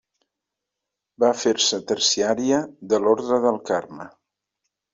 Va 1.23 1.29
fer-se 1.41 1.79
terciària 1.91 2.63
de 2.95 3.03
l'Orde 3.05 3.41
del 3.47 3.63
Carme. 3.71 4.13